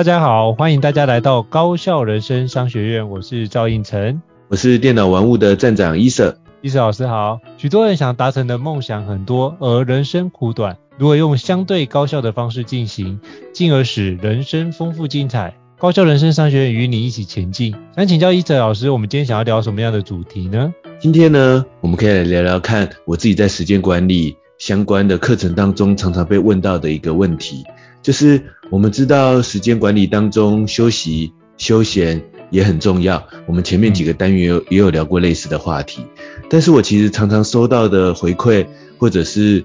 [0.00, 7.38] 大家好，欢迎大家来到高校人生商学院，我是赵应成，我是电脑玩物的站长伊瑟，伊瑟老师好。
[7.58, 13.20] 许多人想达成的梦想很多，而人生苦短，如果用相对高效的方式进行，
[13.52, 15.54] 进而使人生丰富精彩？
[15.76, 17.74] 高校人生商学院与你一起前进。
[17.94, 20.72] 想请教伊瑟老师，我们今天想要聊什么样的主题呢？
[20.98, 27.66] 今天呢，我们可以来聊聊看我自己在时间管理相关的课程当中常常被问到的一个问题。
[28.02, 36.04] 就是我们知道时间管理当中休息休闲也很重要，我们前面几个单元有也有聊过类似的话题，
[36.48, 38.66] 但是我其实常常收到的回馈
[38.98, 39.64] 或者是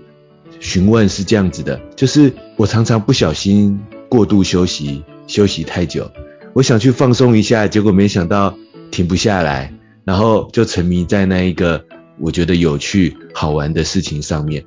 [0.59, 6.11] 询问是这样子的，就是我常常不小心过度休息，休息太久，
[6.53, 8.55] 我想去放松一下，结果没想到
[8.91, 11.85] 停不下来，然后就沉迷在那一个
[12.19, 14.65] 我觉得有趣好玩的事情上面，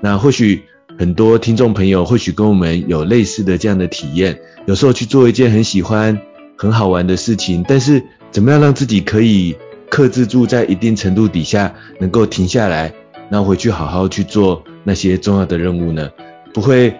[0.00, 0.62] 那或许。
[1.00, 6.20] 很多听众朋友或许跟我们有类似的这样的体验，有时候去做一件很喜欢、
[6.58, 9.56] 很好玩的事情，但是怎么样让自己可以
[9.88, 12.92] 克制住，在一定程度底下能够停下来，
[13.30, 16.10] 然后回去好好去做那些重要的任务呢？
[16.52, 16.94] 不会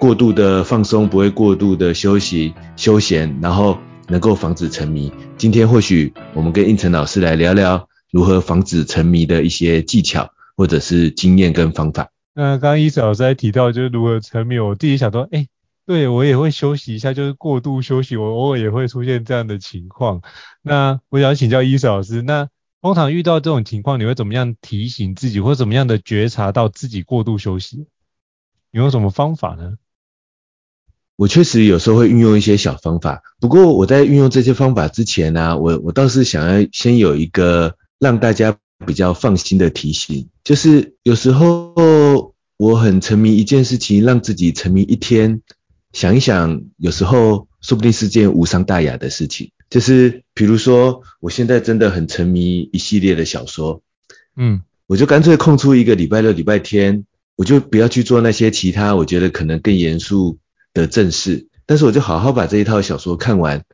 [0.00, 5.12] 过度的放松，不会过度的休息休闲，然后能够防止沉迷。
[5.38, 12.08] 今天或许我们跟胤丞老师来聊聊如何防止沉迷的一些技巧，或者是经验跟方法。
[12.36, 15.46] 那刚刚伊瑟老师在提到就是如何沉迷，我自己想到，哎，
[15.86, 20.20] 对我也会休息一下，就是过度休息，我偶尔也会出现这样的情况。
[20.60, 22.48] 那我想请教伊瑟老师，那
[22.82, 27.86] 通常遇到这种情况，你会怎么样提醒自己，或怎么样的觉察到自己过度休息？
[28.72, 29.74] 你用什么方法呢？
[31.14, 38.56] 我确实有时候会运用一些小方法，不过我在运用这些方法之前呢、我我倒是想要先有一个让大家。
[38.84, 45.40] 比较放心的提醒，就是有时候我很沉迷一件事情，让自己沉迷一天，
[45.92, 49.50] 想一想，有时候说不定是件无伤大雅的事情。
[49.70, 53.82] 就是比如说，我现在真的很沉迷一系列的小说，
[54.36, 57.06] 嗯，我就干脆空出一个礼拜六、礼拜天，
[57.36, 60.38] 我就不要去做那些其他我觉得可能更严肃
[60.74, 63.64] 的正事，但是我就好好把这一套小说看完。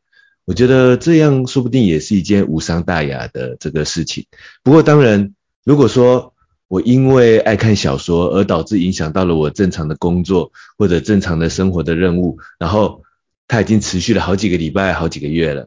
[0.46, 4.26] 我觉得这样说不定也是一件无伤大雅的这个事情。
[4.62, 6.29] 不过当然，如果说
[6.70, 13.02] 我因为爱看小说而导致影响到了我正常的工作或者正常的生活的任务，然后
[13.48, 15.66] 它已经持续了好几个礼拜、好几个月了。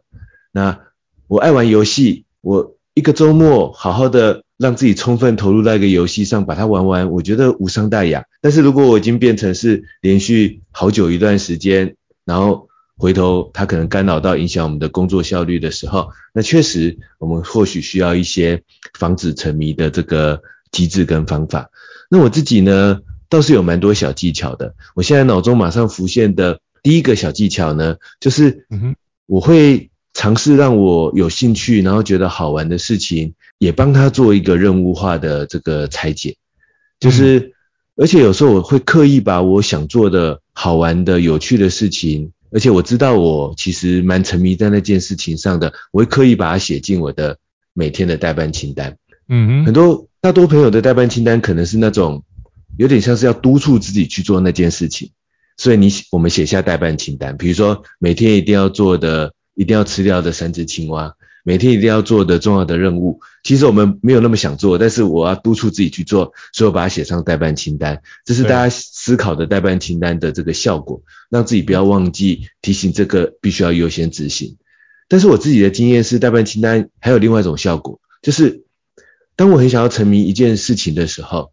[0.54, 0.80] 那
[1.28, 8.24] 我爱玩游戏，我一个周末好好的让自己充分投入在一个游戏上，把它玩完，我觉得无伤大雅。
[8.40, 18.64] 但是如果我已经变成是连续好久一段时间，然后回头，它可能干扰到影响我们的工作效率的时候，那确实我们或许需要一些
[18.98, 20.42] 防止沉迷的这个
[20.74, 21.70] 机制跟方法。
[22.10, 24.76] 那我自己呢，倒是有蛮多小技巧的。
[24.94, 28.68] 我现在脑中马上浮现的第一个小技巧呢，就是
[29.26, 36.36] 我会尝试让我有兴趣，然后觉得好玩的事情，也帮他做一个任务化的这个拆解。
[37.00, 37.54] 就是，
[37.96, 42.34] 而且有时候我会刻意把我想做的好玩的、有趣的事情。
[42.52, 47.40] 而且我知道我其实蛮沉迷在那件事情上的，我会刻意把它写进我的
[47.74, 48.96] 每天的待办清单。
[49.28, 52.24] 嗯哼，很多大多朋友的代办清单可能是那种
[52.78, 55.12] 有点像是要督促自己去做那件事情，
[55.58, 61.14] 所以你写我们写下代办清单，比如说每天一定要做的、一定要吃掉的三只青蛙。
[61.44, 68.02] 每天一定要做的重要的任务，其实我们没有那么想做，但是我要督促自己去做，所以我把它写上代办清单。
[68.24, 74.56] 这是大家思考的代办清单的这个效果，让自己不要忘记提醒这个必须要优先执行。
[75.10, 78.63] 但是我自己的经验是，代办清单还有另外一种效果，就是
[79.36, 81.52] 当我很想要沉迷一件事情的时候，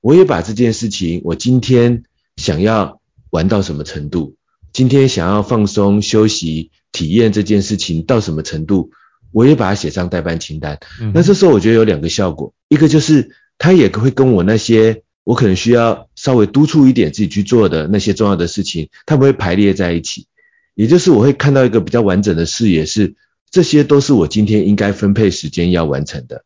[0.00, 2.04] 我也把这件事情，我今天
[2.36, 3.00] 想要
[3.30, 4.36] 玩到什么程度，
[4.72, 8.90] 今天想要放松休息体验这件事情到什么程度。
[9.34, 10.78] 我也把它写上待办清单。
[11.14, 20.26] 那这时候我觉得有两个效果，一个就是它也会跟我那些我可能需要稍微督促一点自己去做的那些重要的事情，它不会排列在一起。
[20.74, 23.14] 也就是我会看到一个比较完整的视野，是
[23.50, 26.44] 这些都是我今天应该分配时间要完成的。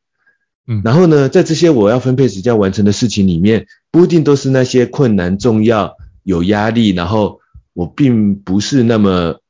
[0.83, 7.39] 然后呢，在这些我要分配时间完成的事情里面，不一定都是那些困难、重要、有压力，然后
[7.73, 9.41] 我并不是那么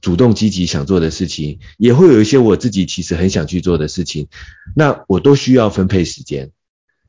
[0.00, 4.28] 主动积极想做的事情，也会有一些我自己其实很想去做的事情，
[4.74, 6.50] 那我都需要分配时间。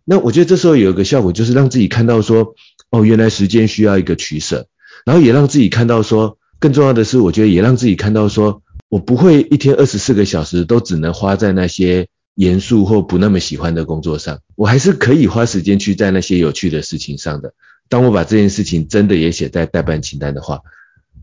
[0.04, 2.56] 那我觉得这时候有一个效果，就是让自己看到说，
[2.92, 4.68] 哦，原来时间需要一个取舍，
[5.06, 12.10] 然后也让自己看到说，更重要的是，我觉得也让自己看到说，我不会一天二十四个小时都只能花在那些。
[12.36, 17.54] 严肃或不那么喜欢的工作上，我还是可以花时间去在那些有趣的事情上的。
[17.90, 20.62] 当我把这件事情真的也写在待办清单的话，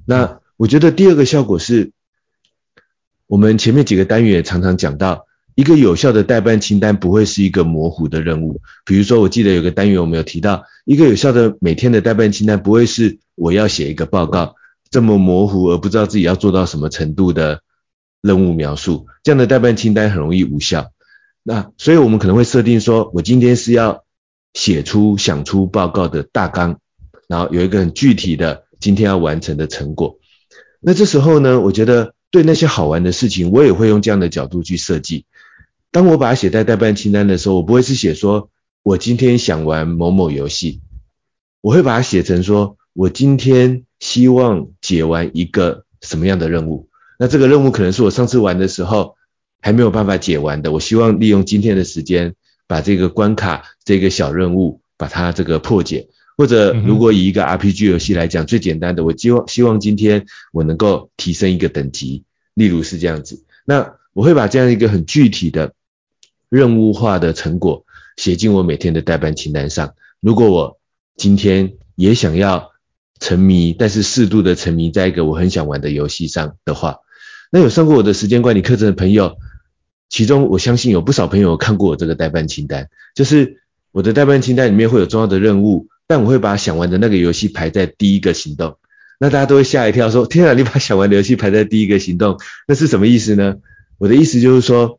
[0.06, 1.90] 那我觉得第二个效果是，
[3.26, 5.26] 我们前面几个单元也常常讲到，
[5.56, 8.60] 一个有效的待办清单不会是一个模糊的任务。
[8.84, 14.54] 比如说，我记得有个单元我们有提到，一个有效的每天的待办清单不会是我要写一个报告
[14.90, 17.62] 这么模糊而不知道自己要做到什么程度的
[18.20, 20.92] 任务描述，这样的待办清单很容易无效。
[21.50, 24.04] 那所以，我们可能会设定说，我今天是要
[24.54, 26.78] 写出、想出报告的大纲，
[27.26, 30.20] 然后有一个很具体的今天要完成的成果。
[30.78, 35.26] 那这时候呢，我觉得对那些好玩的事情，我也会用这样的角度去设计。
[35.90, 38.50] 当我把它写在待办清单的时候，我不会是写说
[38.84, 40.80] 我今天想玩某某游戏，
[41.62, 46.88] 我会把它写成说我今天希望解完一个什么样的任务。
[47.18, 49.16] 那这个任务可能是我上次玩的时候。
[49.60, 52.34] 还没有办法解完的，我希望利用今天的时间
[52.66, 56.08] 把这个关卡、这个小任务把它这个破解。
[56.36, 62.24] 或者如果以一个 RPG 游戏来讲，最简单的，我希望希望今天我能够提升一个等级，
[62.54, 63.44] 例如是这样子。
[63.66, 65.74] 那我会把这样一个很具体的
[66.48, 67.84] 任务化的成果
[68.16, 69.92] 写进我每天的待办清单上。
[70.20, 70.78] 如果我
[71.14, 72.70] 今天也想要
[73.18, 77.00] 沉迷，但是适度的沉迷在一个我很想玩的游戏上的话，
[77.52, 79.36] 那有上过我的时间管理课程的朋友。
[80.10, 83.62] 其中我相信有不少朋友看过我这个代办清单，就是
[83.92, 88.76] 我的代办清单里面会有重要的任务，但我会把想玩的那个游戏排在第一个行动。
[89.20, 93.56] 那大家都会吓一跳说，天啊，你把想玩的游戏排在第一个行动，那是什么意思呢？
[93.98, 94.98] 我的意思就是说，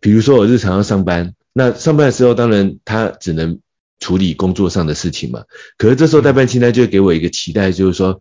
[0.00, 3.58] 比如说我日常要上班，那上班的时候当然他只能
[3.98, 5.42] 处理工作上的事情嘛，
[5.76, 8.20] 可是这时候代办清单就会给我一个期待，就是说。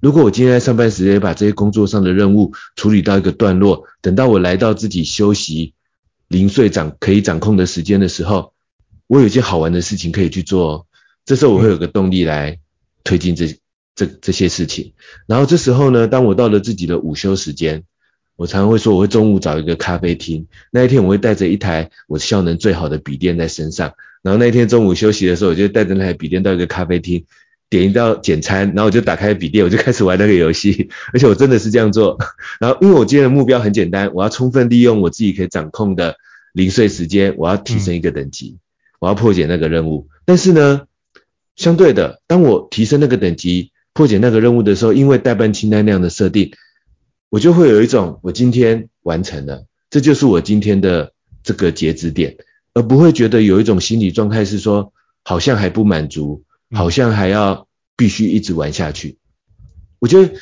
[0.00, 5.72] 如果我今天在上班时间把这些工作上的任务处理到一个段落，等到我来到自己休息、
[6.28, 8.52] 零碎掌可以掌控的时间的时候，
[9.06, 10.86] 我有一件好玩的事情可以去做。
[11.24, 12.58] 这时候我会有个动力来
[13.04, 13.56] 推进这
[13.94, 14.92] 这这些事情。
[15.26, 17.82] 然后这时候呢，当我到了自己的午休时间，
[18.36, 20.46] 我常常会说我会中午找一个咖啡厅。
[20.70, 23.94] 那一天我会带着一台我效能最好的笔电在身上。
[24.22, 27.24] 然后那一天中午休息的时候，我就带着那台笔电到一个咖啡厅。
[27.68, 32.18] 点一道简餐，然后我就打开笔电，我就开始玩那个游戏， 而且我真的是这样做。
[32.60, 36.16] 然后因为我今天的目标很简单，我要充分利用我自己可以掌控的
[36.52, 38.58] 零碎时间，我要提升一个等级，
[39.00, 40.08] 我要破解那个任务。
[40.24, 40.82] 但是呢，
[41.56, 46.52] 相对的，当我提升那个等级，破解那个任务的时候，因为待办清单那样的设定，
[47.30, 52.36] 我就会有一种我今天完成了，这就是我今天的这个截止点，
[52.74, 54.92] 而不会觉得有一种心理状态是说
[55.24, 56.44] 好像还不满足。
[56.72, 59.18] 好像还要必须一直玩下去。
[59.98, 60.34] 我觉得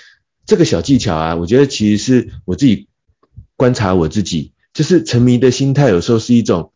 [0.47, 2.88] 这个小技巧啊，我觉得其实是我自己
[3.56, 6.73] 观察我自己，就是沉迷的心态有时候是一种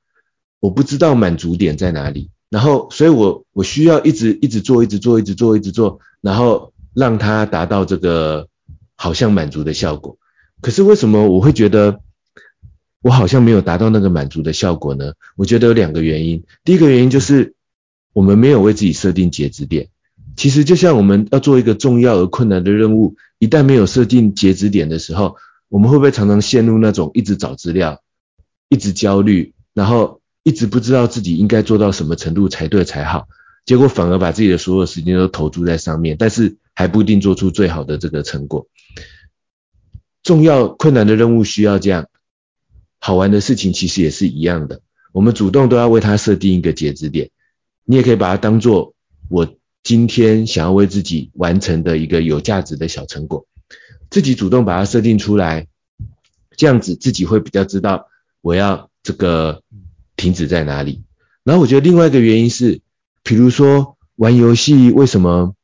[0.60, 8.48] 我不知道满足点在哪里，然后所以我我需要一直一直做，一直做，一直做，一直做，然后让它达到这个
[8.94, 10.18] 好像满足的效果。
[10.60, 12.00] 可是为什么我会觉得
[13.02, 15.14] 我好像没有达到那个满足的效果呢？
[15.36, 16.44] 我觉得有两个原因。
[16.64, 17.54] 第一个原因就是。
[18.18, 19.90] 我们没有为自己设定截止点，
[20.34, 25.36] 其实就像我们要做一个重要而困难的任务，一旦没有设定截止点的时候，
[25.68, 28.02] 我们会不会常常陷入那种一直找资料、
[28.68, 33.28] 一直焦虑，然后一直不知道自己应该做到什么程度才对才好，
[33.64, 38.66] 结果反而把自己的所有时间都投注在上面，但是还不一定做出最好的这个成果。
[40.24, 42.08] 重要困难的任务需要这样，
[42.98, 44.80] 好玩的事情其实也是一样的，
[45.12, 47.30] 我们主动都要为它设定一个截止点。
[47.90, 48.92] 你也可以把它当做
[49.30, 53.46] 我今天想要为自己完成的一个有价值的小成果，
[54.10, 55.68] 自己主动把它设定出来，
[56.54, 58.08] 这样子自己会比较知道
[58.42, 59.62] 我要这个
[60.16, 61.02] 停止在哪里。
[61.44, 62.82] 然后我觉得另外一个原因是，
[63.22, 65.54] 比如说玩游戏为什么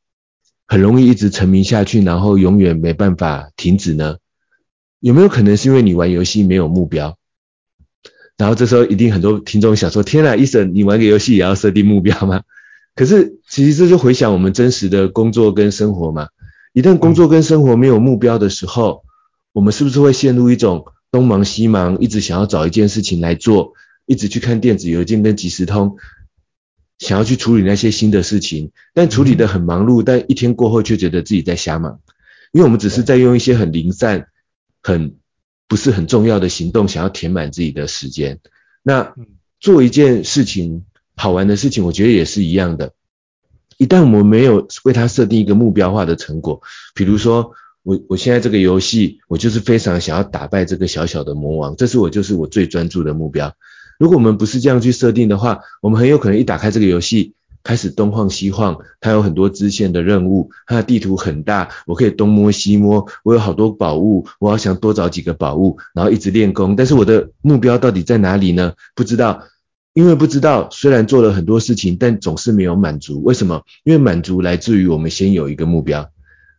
[0.65, 4.17] 很容易一直沉迷下去，然后永远没办法停止呢？
[4.99, 7.19] 有没有可能是因为你玩游戏没有目标？
[8.37, 12.41] 然后这时候一定很多听众想说：天啊，医生，你玩个游戏也要设定目标吗？
[12.95, 16.29] 可是其实这就回想我们真实的工作跟生活嘛。
[16.73, 19.03] 一旦工作跟生活没有目标的时候，
[19.53, 23.73] 我们是不是会陷入一种东忙西忙，一直想要找一件事情来做，
[24.05, 25.95] 一直去看电子邮件跟即时通，
[26.99, 32.01] 想要去处理那些新的事情，但处理得很忙碌，但一天过后却觉得自己在瞎忙，
[32.51, 34.27] 因为我们只是在用一些很零散、
[34.83, 35.15] 很
[35.67, 38.39] 不是很重要的行动，想要填满自己的时间。
[38.83, 39.15] 那
[39.59, 42.93] 做一件事情，好玩的事情，我觉得也是一样的。
[43.77, 46.61] 一旦我们没有为它设定一个目标化的成果，
[46.93, 47.51] 比如说
[47.83, 53.53] 我我现在这个游戏，我就是非常想要打败这个小小的魔王，这是我就是我最专注的目标。
[53.99, 57.33] 如果我们不是这样去设定的话，我们很有可能一打开这个游戏，
[57.65, 68.73] 开始东晃西晃，它有很多支线的任务，它的地图很大，我可以东摸西摸，我有好多宝物，我要想多找几个宝物，然后一直练功，但是我的目标到底在哪里呢？
[68.95, 69.43] 不知道。
[69.93, 73.23] 因为不知道，虽然做了很多事情，但总是没有满足。
[73.23, 73.63] 为什么？
[73.85, 76.09] 因为满足来自于我们先有一个目标，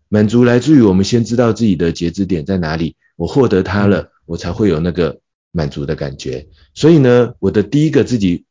[0.08, 5.18] 满足来自于我们先知道自己的截止点在哪里，我获得它了，我才会有那个
[5.52, 6.46] 满足的感觉。
[6.72, 8.45] 所以呢，我的第一个自己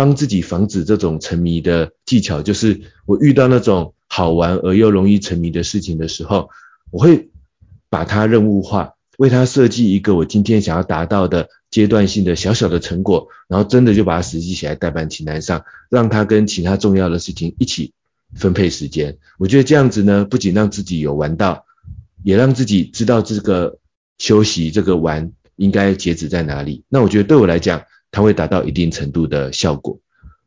[0.00, 6.48] 帮自己防止这种沉迷的技巧，就是我遇到那种好玩而又容易沉迷的事情的时候，
[6.90, 7.28] 我会
[7.90, 11.50] 把它任务化，为它设计一个我今天想要达到的。
[11.70, 17.92] 阶段性的小小的成果，然后真的就把它实际起来待办清单上，让它跟其他重要的事情一起
[18.34, 19.18] 分配时间。
[19.38, 21.64] 我觉得这样子呢，不仅让自己有玩到，
[22.24, 23.78] 也让自己知道这个
[24.18, 26.82] 休息这个玩应该截止在哪里。
[26.88, 29.98] 那我觉得对我来讲，它会达到一定程度的效果。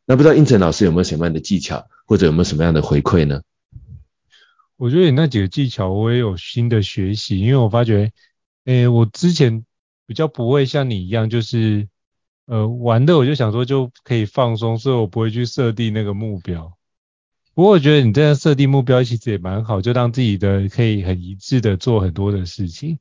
[0.06, 3.42] 那不知道英成老师有没有什么样的技巧，或者有没有什么样的回馈呢？
[4.76, 8.12] 我觉得你那几个技巧我也有新的学习，因为我发觉，
[8.64, 9.64] 诶，我之前。
[10.06, 11.88] 比较不会像你一样，就是
[12.44, 16.76] 呃玩的，我就想说就可以放松，所以我不会去设定那个目标。
[17.54, 22.98] 不过我觉得你这样设定目标其实也蛮好，就让自己的可以很一致的做很多的事情。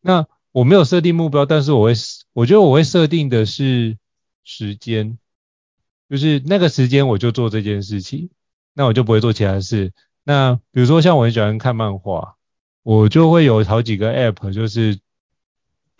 [0.00, 1.92] 那我没有设定目标，但是我会，
[2.32, 3.98] 我觉得我会设定的是
[4.44, 5.18] 时间，
[6.08, 8.30] 就是那个时间我就做这件事情，
[8.74, 9.92] 那我就不会做其他事。
[10.24, 12.36] 那比如说像我很喜欢看漫画，
[12.82, 14.98] 我就会有好几个 app，就是。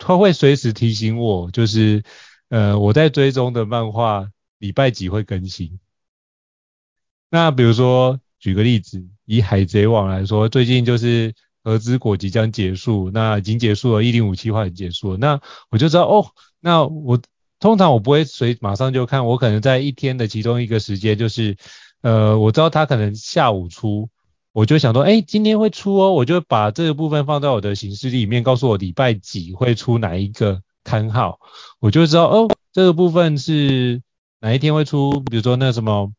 [0.03, 2.01] 它会随时提醒我，就是
[2.49, 5.79] 呃我在追踪的漫画礼拜几会更新。
[7.29, 15.39] 那比如说举个例子，以海贼王来说，最近就是和之国即将结束，那已经结束了，一零五七话已经结束了，那
[15.69, 16.27] 我就知道哦，
[16.59, 17.19] 那我
[17.59, 21.55] 通常我不会随马上就看，我可能在一天的其中一个时间，就是
[22.01, 24.09] 呃我知道他可能下午出。
[24.53, 31.39] 我就想说，哎，今天会出哦，我就把这个部分放在我的行事历里面，告诉我礼拜几会出哪一个刊号，
[31.79, 34.01] 我就知道哦，这个部分是
[34.41, 36.11] 哪一天会出，比如说那什么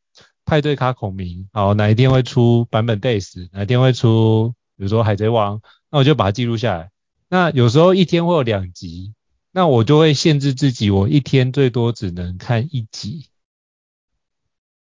[0.47, 5.61] 派对卡孔明，好，哪一天会出版本 days，哪一天会出，比如说海贼王，
[5.93, 6.91] 那我就把它记录下来。
[7.29, 9.15] 那有时候一天会有两集，
[9.53, 13.27] 那我就会限制自己，我一天最多只能看一集。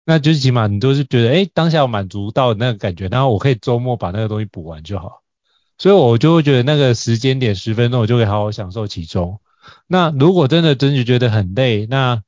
[0.04, 5.24] 那就起码你都是觉得，哎，当下我满足到那个感觉，然后我可以周末把那个东西补完就好。
[5.78, 9.40] 所以我就会觉得那个时间点十分钟，我就可以好好享受其中。
[9.88, 12.22] 那如果真的真的觉得很累，那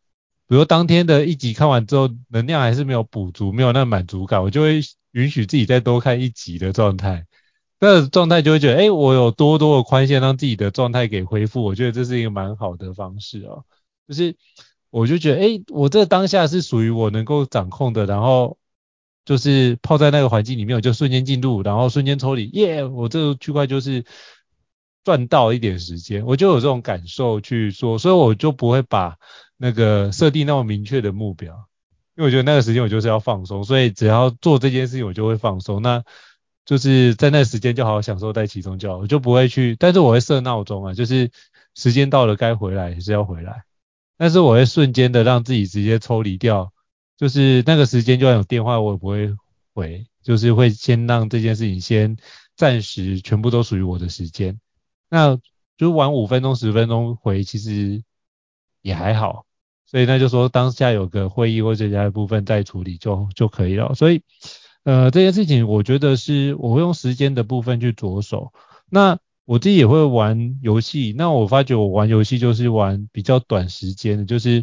[0.48, 4.80] 比如当天的一集看完之后，能量还是没有补足，没有那个满足感，我就会
[5.12, 7.26] 允许自己再多看一集的状态。
[7.80, 11.64] 那状态就会觉得，哎，我有多多的宽限，让自己的状态给恢复。
[11.64, 13.64] 我觉得这是一个蛮好的方式哦，
[14.06, 14.36] 就是。
[14.92, 18.58] 我就觉得，哎，我这当下是属于我能够掌控的，然后
[19.24, 22.84] 就是泡在那个环境里面，我就瞬间进入，然后瞬间抽离，耶！
[22.84, 24.04] 我这个区块就是
[25.04, 29.16] 赚到一点时间，我就有这种感受去说，所以我就不会把
[29.56, 31.54] 那个设定那么明确的目标，
[32.16, 36.02] 因为我觉得那个时间我就是要放松，所以只要做这件事情我就会放松，那
[36.64, 41.30] 就是在那时间就好好享受在其中就好，我就不会去，但是我会设闹钟啊，就是
[41.74, 43.64] 时间到了该回来还是要回来。
[44.16, 46.72] 但是我会瞬间的让自己直接抽离掉，
[47.16, 49.34] 就是那个时间就算有电话我也不会
[49.74, 52.16] 回，就是会先让这件事情先
[52.54, 54.60] 暂时全部都属于我的时间。
[55.08, 55.38] 那
[55.78, 58.04] 就晚五分钟十分钟回其实
[58.82, 59.46] 也还好，
[59.86, 63.94] 所以那就说当下有个会议或者其他的部分再处理就就可以了。
[63.94, 64.22] 所以
[64.84, 68.52] 呃这件事情我觉得是我会用时间的部分去着手。
[68.88, 74.62] 那我自己也会玩游戏，那我发觉我玩游戏就是玩比较短时间的，就是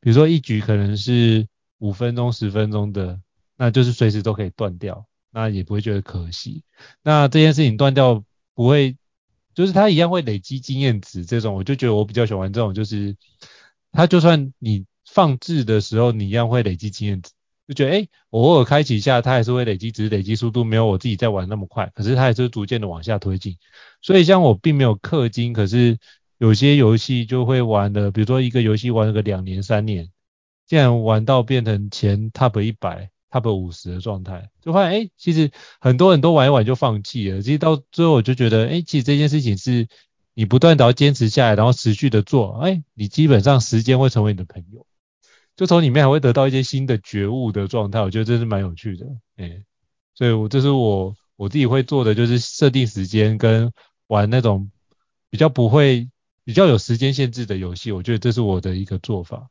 [0.00, 1.46] 比如说一局可能是
[1.78, 3.20] 五分钟、十分钟的，
[3.56, 6.62] 那就是随时都可以断掉，那也不会觉得可惜。
[7.02, 8.22] 那这件事情断掉
[8.54, 8.96] 不会，
[9.54, 13.16] 就是它一样会累积经验值，这种我就觉得我比较喜欢这种，就是
[13.92, 17.30] 它就算你放置的时候，你一样会累积经验值。
[17.66, 23.56] 就觉得哎，我偶尔开启一下，它还是会累积，只是累积速度没有我自己在玩那么快，可是它还是逐渐的往下推进。
[24.00, 25.98] 所以像我并没有氪金，可是
[26.38, 30.10] 有些游戏就会玩了，比如说一个游戏玩了个两年三年，
[30.66, 37.42] 竟然玩到变成前 top 一百、top 五十的状态，就发现哎，其实很多人都玩一玩就放弃了。
[37.42, 39.88] 其实到最后我就觉得，哎，其实这件事情是
[40.34, 44.86] 你不断的要坚持下来，然后持续的做，哎，你基本上时间会成为你的朋友，
[45.56, 48.00] 就从里面还会得到一些新的觉悟的状态。
[48.02, 49.62] 我觉得这是蛮有趣的，哎，
[50.14, 53.72] 所以我这是我我自己会做的，就是设定时间跟
[54.06, 54.70] 玩那种
[55.30, 56.08] 比较不会。
[56.44, 59.50] 比较有时间限制的游戏，我觉得这是我的一个做法。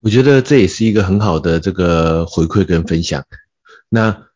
[0.00, 3.24] 我觉得这也是一个很好的这个回馈跟分享。
[3.88, 4.26] 那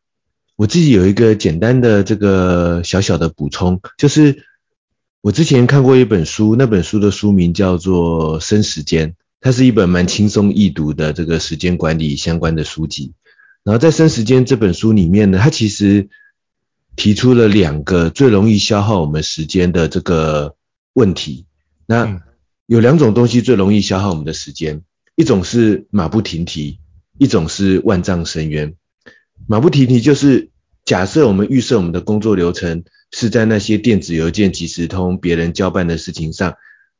[0.56, 4.46] 我自己有一个简单的这个小小的补充，就是
[5.20, 9.10] 我之前看过一本书，那本书的书名叫做《生时间》，
[9.44, 13.12] 它是一本蛮轻松易读的这个时间管理相关的书籍。
[13.62, 16.08] 然后在《生时间》这本书里面呢，它其实
[16.96, 20.56] 提出了两个最容易消耗我们时间的这个
[20.94, 21.44] 问题。
[21.84, 22.22] 那
[22.64, 24.80] 有两种东西最容易消耗我们的时间，
[25.14, 26.78] 一种是马不停蹄，
[27.18, 28.74] 一种是万丈深渊。
[29.46, 30.48] 马不停蹄就是
[30.86, 36.54] 假设我们预设我们的工作流程是在那些电子邮件、即时通、别人交办的事情上，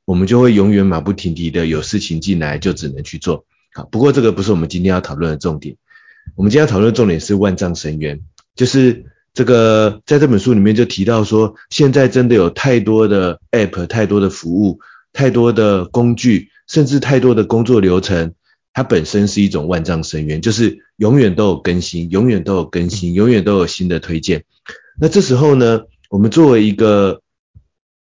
[0.05, 3.45] 我们就会永远马不停蹄的有事情进来就只能去做。
[3.73, 5.77] 好，不过这个不是我们今天要讨论的重点。
[6.37, 8.21] 我们今天要讨论的重点是万丈深渊，
[8.55, 9.07] 就是。
[9.37, 14.79] 这个在这本书里面就提到说，现在真的有太多的 App、太多的服务、
[15.13, 18.35] 太多的工具，甚至太多的工作流程，
[18.73, 24.45] 它本身是一种万丈深渊，就是永远都有更新，永远都有更新，永远都有新的推荐。
[25.01, 25.81] 那这时候呢，
[26.11, 27.21] 我们作为一个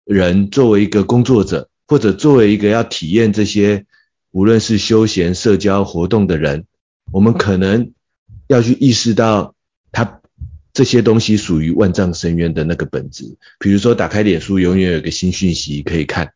[0.04, 3.84] 人，作为一个工作者，或者作为一个要体验这些
[4.30, 6.64] 无论是休闲、社交活动的人，
[7.10, 7.92] 我们可能
[8.48, 9.54] 要去意识到
[9.92, 10.20] 它。
[10.72, 16.28] 这些东西属于万丈深渊的那个本质，比如说打开脸书，永远有个新讯息可以看；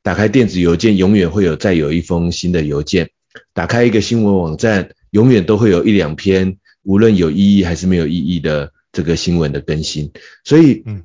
[0.00, 3.06] 打开电子邮件，永远会有再有一封新的邮件；
[3.52, 10.12] 打开一个新闻网站，永远都会有一两篇无论有意义还是没有意义的这个新闻的更新。
[10.44, 11.02] 所以，嗯，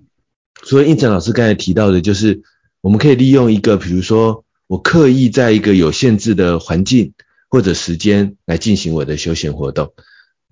[0.62, 2.44] 所以应成老师刚才提到的，就是
[2.82, 7.14] 我们可以利用一个，比如说我刻意在一个有限制的环境
[7.50, 9.94] 或者时间来进行我的休闲活动，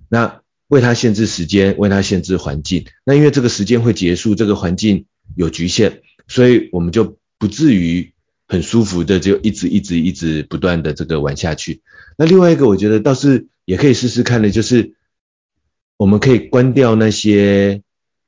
[0.10, 0.42] 那。
[0.70, 2.88] 为它限制时间，为它限制环境。
[3.06, 5.06] 那因为这个时间会结束，这个环境
[5.38, 8.12] 有局限，所以我们就不至于
[8.50, 11.84] 很舒服的就一直一直一直不断的这个玩下去。
[12.18, 14.96] 那另外一个我觉得倒是也可以试试看的，就是
[15.96, 17.82] 我们可以关掉那些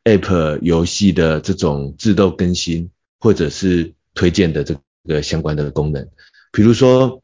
[0.06, 6.08] App 游戏的这种自动更新或者是推荐的这个相关的功能。
[6.52, 7.22] 比如说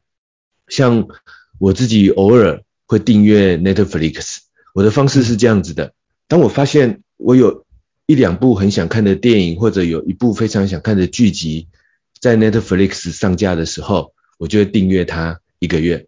[0.67, 1.07] 像
[1.57, 4.39] 我自己偶尔会订阅 Netflix。
[4.73, 5.93] 我的方式是这样子的，
[6.27, 7.65] 当我发现我有
[8.07, 11.69] 一两部很想看的电影，或者有一部非常想看的剧集，
[12.19, 16.07] 在 Netflix 上架的时候，我就会订阅它一个月。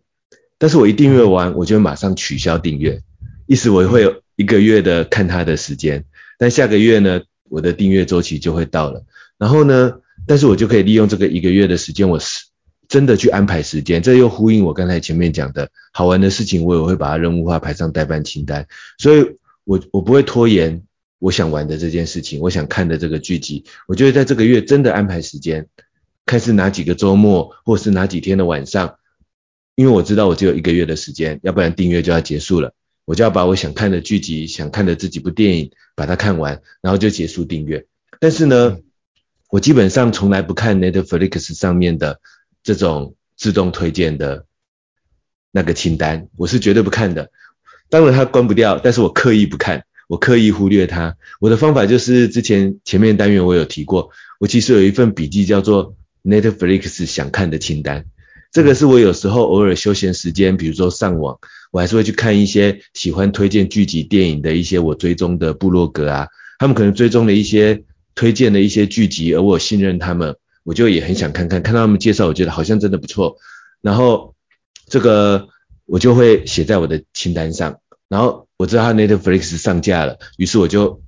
[0.58, 3.02] 但是我一订阅完，我就马上取消订阅，
[3.46, 6.04] 意思我会有一个月的看它的时间。
[6.38, 9.06] 但下个月呢，我的订阅周期就会到了。
[9.38, 12.46] 然后呢，但是我就可以利用这个一个月的时间，我是。
[12.90, 18.66] 真的去安排时间，这又呼应我刚才前面讲的，好玩的事情我也会把它任务化排上待办清单，
[18.98, 20.84] 所以我我不会拖延
[21.20, 25.68] 我想玩的这件事情，我想看的这个剧集，我就会在这个月真的安排时间，
[26.26, 28.96] 看是哪几个周末或是哪几天的晚上，
[29.76, 32.74] 因为我知道我只有一个月的时间，要不然订阅就要结束了，
[33.04, 37.86] 我就要把我想看的剧集、想看的这几部电影把它看完，然后就结束订阅。
[38.22, 38.78] 但是呢，
[39.50, 42.20] 我基本上从来不看 Netflix 上面的。
[42.64, 44.46] 这种自动推荐的
[45.54, 47.32] 那个清单，我是绝对不看的。
[47.88, 51.16] 当然它关不掉，但是我刻意不看，我刻意忽略它。
[51.40, 54.10] 我的方法就是之前前面单元我有提过，
[54.42, 58.04] 我其实有一份笔记叫做 Netflix 想看的清单。
[58.52, 61.40] 这个是我有时候偶尔休闲时间，比如说上网，
[61.72, 66.28] 我还是会去看一些喜欢推荐剧集、电影的一些我追踪的部落格啊，
[66.60, 67.86] 他们可能追踪了一些
[68.18, 70.36] 推荐的一些剧集，而我信任他们。
[70.64, 73.38] 我就也很想看看，看到他们介绍，我觉得好像真的不错，
[73.82, 74.36] 然后
[74.88, 75.48] 这个
[75.86, 81.02] 我就会写在我的清单上，然后我知道他 Netflix 上架了，于是我就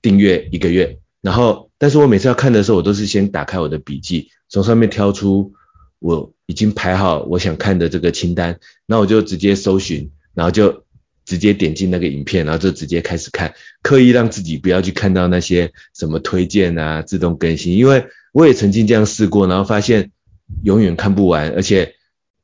[0.00, 5.52] 订阅一个月，然后但是我每次要看的时候，我都是先打开我的笔记，从上面挑出
[5.98, 10.83] 我已经排好我想看的这个清单，那我就直接搜寻，然后就
[11.24, 18.06] 直接点进那个影片，然后就直接开始看，刻意让自己不要去看到那些什么推荐啊、自动更新，因为。
[18.34, 20.10] 我也曾经这样试过，然后发现
[20.64, 21.94] 永远看不完，而且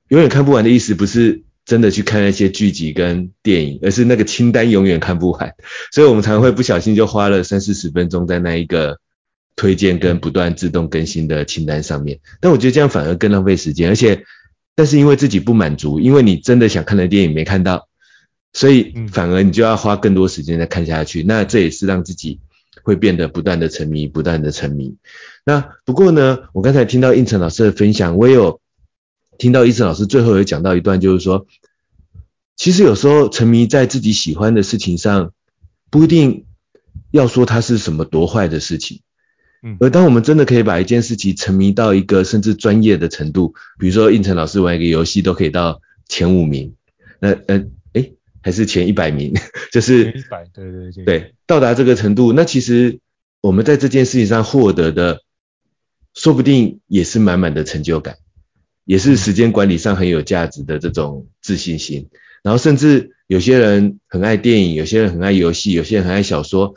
[0.07, 5.53] 永远看不完的意思不是真的去看那些剧集跟电影，而是那个清单永远看不完。
[5.91, 9.01] 所以我们常会不小心就花了三四十分钟在那一个
[9.57, 12.21] 推荐跟不断自动更新的清单上面。
[12.41, 14.23] 但我觉得这样反而更浪费时间，而且，
[14.77, 17.89] 但是因为自己不满足，因为你真的想看的电影没看到，
[18.53, 21.23] 所以反而你就要花更多时间再看下去。
[21.23, 22.41] 那这也是让自己
[22.83, 24.97] 会变得不断的沉迷，不断的沉迷。
[25.45, 28.61] 那不过呢，我刚才听到应成老师的分享，我也有
[29.39, 31.47] 听到应成老师最后有讲到一段，就是说，
[32.57, 35.33] 其实有时候沉迷在自己喜欢的事情上，
[35.91, 36.45] 不一定
[37.11, 39.01] 要说它是什么多坏的事情。
[39.63, 46.75] 嗯，而当我们真的可以把一件事情沉迷到一个甚至专业的程度，比如说应成老师玩一个游戏都可以到前五名，
[47.19, 47.67] 那呃，诶，
[48.43, 49.35] 还是前一百名，
[49.73, 53.01] 就是前一百，对对对，对，到达这个程度，那其实
[53.41, 55.23] 我们在这件事情上获得的，
[56.15, 58.17] 说不定也是满满的成就感，
[58.85, 62.09] 也是时间管理上很有价值的这种自信心。
[62.43, 66.75] 然后甚至有些人很爱电影，有些人很爱游戏，有些人很爱小说。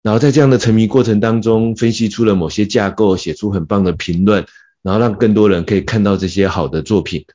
[0.00, 4.46] 然后在这样的沉迷过程当中，分析出了某些架构，写出很棒的评论，
[4.80, 7.26] 然后让更多人可以看到这些好的作品，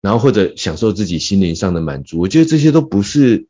[0.00, 2.18] 然后或者享受自己心灵上的满足。
[2.18, 3.46] 我觉得这些都不是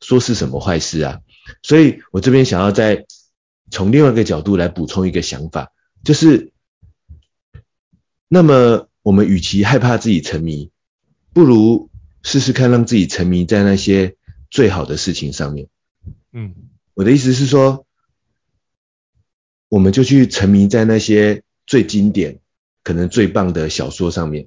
[0.00, 1.20] 说是什么坏事啊。
[1.62, 3.06] 所以我这边想要再
[3.70, 6.52] 从另外一个角度来补充一个想法，就是，
[8.28, 10.70] 那么我们与其害怕自己沉迷，
[11.32, 11.90] 不如
[12.22, 14.16] 试试看让自己沉迷在那些
[14.50, 15.68] 最好的事情上面。
[16.32, 16.54] 嗯，
[16.94, 17.86] 我的意思是说。
[19.70, 22.38] 我们就去沉迷在那些最经典、
[22.84, 24.46] 可能最棒的小说上面。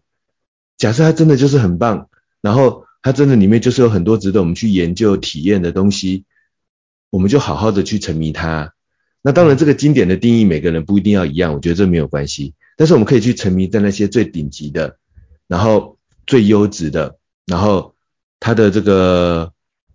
[0.77, 2.09] 假设它真的就是很棒，
[2.41, 6.25] 然后它真的里面就是有很多值得我们去研究、体验的东西，
[7.09, 8.73] 我们就好好的去沉迷它。
[9.21, 12.53] 那当然，这个经典的定义每个人不一定要一样，我觉得这没有关系。
[12.77, 14.97] 但是我们可以去沉迷在那些最顶级的，
[15.47, 17.95] 然后最优质的，然后
[18.39, 19.51] 它的这个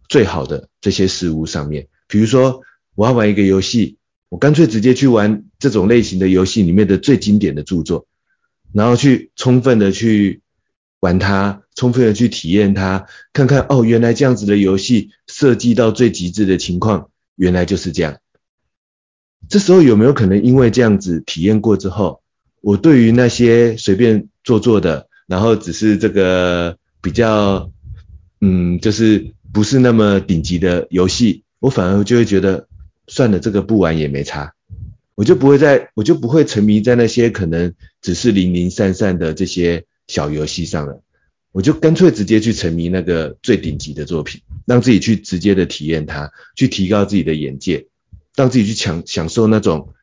[0.09, 1.89] 最好的这些事物上面。
[2.09, 2.61] 比如说，
[2.95, 3.97] 我要玩一个游戏。
[4.29, 8.07] 我干脆直接去玩这种类型的游戏里面的最经典的著作，
[8.73, 10.41] 然后去充分的去
[11.03, 18.19] 玩它，充分的去体验它，看看哦，原来这样子的游戏设计到最极致的情况，原来就是这样。
[19.49, 22.23] 这时候有没有可能因为这样子体验过之后，
[22.61, 27.71] 我对于那些随便做做的，然后只是这个比较，
[28.41, 32.69] 嗯，就是不是那么顶级的游戏，我反而就会觉得。
[33.09, 34.55] 算了，这个不玩也没差，
[35.17, 41.01] 我就不会在，我就不会沉迷在那些可能只是零零散散的这些小游戏上了，
[41.53, 47.87] 我就干脆直接去沉迷那个最顶级的作品，让自己去直接的体验它，去提高自己的眼界，
[48.37, 49.95] 让自己去享享受那种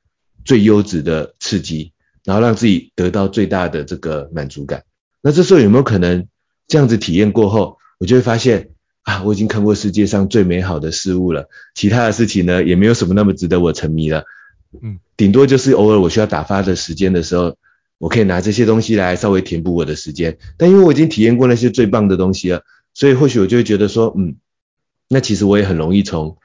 [0.44, 1.92] 最优质的刺激，
[2.26, 4.84] 然后让自己得到最大的这个满足感。
[5.22, 6.28] 那这时候有没有可能
[6.68, 8.72] 这样子体验过后，我就会发现。
[9.04, 14.26] 啊，我已经看过世界上最美好的事物了，其他的事情呢，也没有什么那么值得我沉迷了。
[14.84, 17.58] 嗯，顶多就是偶尔我需要打发的时间的时候，
[18.00, 20.40] 我可以拿这些东西来稍微填补我的时间。
[20.58, 22.64] 但因为我已经体验过那些最棒的东西了，
[22.96, 24.38] 所以或许我就会觉得说，嗯，
[25.08, 26.38] 那其实我也很容易从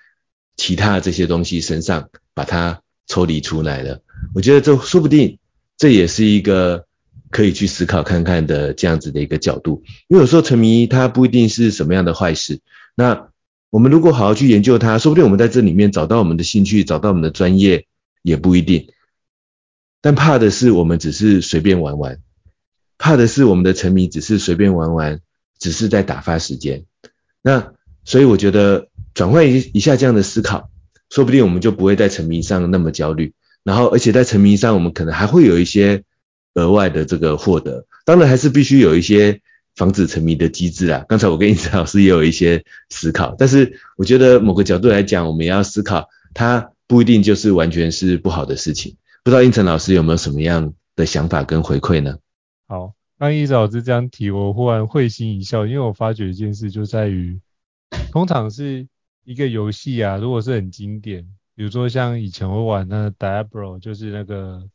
[0.59, 4.03] 其他的这些东西身上把它抽离出来了。
[4.35, 5.38] 我觉得这说不定
[5.79, 6.85] 这也是一个。
[7.31, 12.61] 可以去思考看看的这样子的一个角度，因为有时候沉迷它不一定是什么样的坏事。
[12.95, 13.27] 那
[13.71, 17.87] 我们如果好好去研究它，说不定我们在这里面找到我们的兴趣，找到我们的专业
[18.23, 18.87] 也不一定。
[20.05, 22.19] 但怕的是我们只是随便玩玩，
[22.99, 25.21] 怕的是我们的沉迷只是随便玩玩，
[25.59, 26.85] 只是在打发时间。
[27.40, 27.73] 那
[28.05, 30.69] 所以我觉得转换一一下这样的思考，
[31.09, 33.33] 说不定我们就不会在沉迷上那么焦虑。
[33.62, 36.05] 然后而且在沉迷上，我们可能还会有一些。
[36.57, 39.40] 额外的这个获得，当然还是必须有一些
[39.75, 41.05] 防止沉迷的机制啊。
[41.09, 48.95] 刚才我跟胤丞老师也有一些思考，但是我觉得某个角度来讲，我们也要思考，它不一定就是完全是不好的事情。
[49.24, 52.18] 不知道胤丞老师有没有什么样的想法跟回馈呢？
[52.68, 57.40] 好，当胤丞老师这样提，我忽然会心一笑，因为我发觉一件事就在于，
[58.12, 58.87] 通常是
[59.24, 64.68] 一个游戏啊，如果是很经典，比如说像以前我玩那 Diablo，就是那个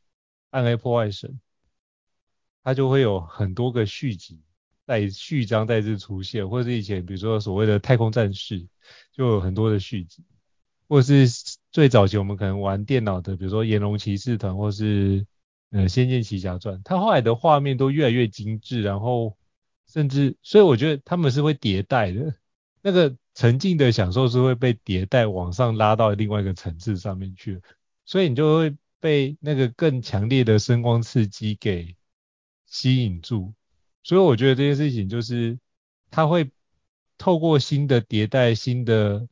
[0.50, 1.40] 暗黑破坏神。
[2.64, 4.42] 它就会有很多个续集，
[4.88, 8.68] 在序章再次出现，或者是以前比如说所谓的太空战士，
[9.14, 10.24] 就有很多的续集，
[10.90, 15.26] 或者是最早期我们可能玩电脑的，比如说炎龙骑士团，或是
[15.72, 19.38] 呃仙剑奇侠传，它后来的画面都越来越精致，然后
[19.88, 22.36] 甚至，所以我觉得他们是会迭代的，
[22.82, 27.62] 那个沉浸的享受是会被迭代往上拉到另外一个层次上面去，
[28.04, 31.96] 所以你就会被那个更强烈的声光刺激给。
[32.72, 33.56] 吸引住，
[34.04, 35.58] 所以我觉得这件事情就是，
[36.12, 36.52] 它会
[37.18, 39.28] 透过新的迭代、新的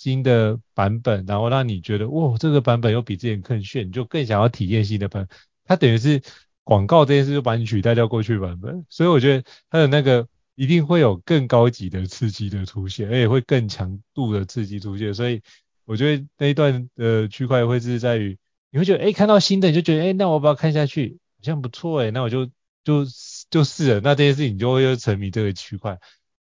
[0.00, 5.38] 新的版本，然后让你觉得哇，这个版本又比之前更炫，你就更想要体验新的版本。
[5.66, 6.22] 它等于是
[6.64, 15.12] 广告这件事就把你取代掉过去版本，所以我觉得它的那个一定会有更高级的刺激的出现，而且会更强度的刺激出现。
[15.12, 15.42] 所以
[15.84, 18.38] 我觉得那一段的区块会是在于，
[18.70, 21.18] 你会觉得哎，看到新的你就觉得哎，那我把它看下去？
[21.36, 22.46] 好像不错哎，那我就
[22.84, 23.04] 就
[23.50, 25.98] 就试了，那这件事情就会又沉迷这个区块。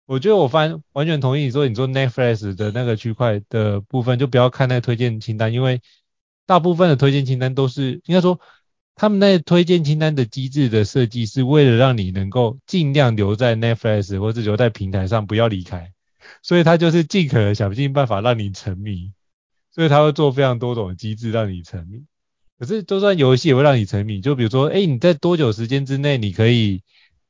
[0.08, 5.82] 我觉得我翻完全同意你说，你做 Netflix 的那个区块的部分，就不要看那推荐清单，因为
[6.46, 8.40] 大部分的推荐清单都是应该说，
[8.96, 15.92] 他们那推荐清单的机制的设计是为了让你能够尽量留在 Netflix 或者留在平台上，不要离开，
[16.42, 19.12] 所以他就是尽可能想尽办法让你沉迷，
[19.76, 22.06] 所以他会做非常多种机制让你沉迷。
[22.58, 26.82] 可是就算游戏也会让你沉迷，就比如说，哎，你在多久时间之内你可以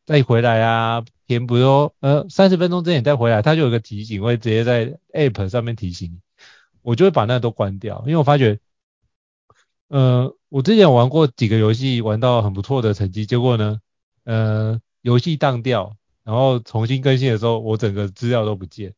[0.05, 1.03] 再回来啊？
[1.27, 6.19] 填不多，呃，三十分钟之前再回来，它就有个提醒，会直接在 App 上面提醒你。
[6.81, 8.59] 我就会把那都关掉，因为我发觉，
[9.89, 13.81] 呃，我之前玩过几个游戏，玩到很不错的成绩，结果呢，
[14.23, 18.93] 呃，游戏当掉，然后重新更新的时候，我整个资料都不见。